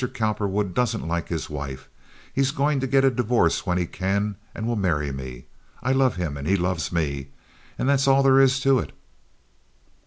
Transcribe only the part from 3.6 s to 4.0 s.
when he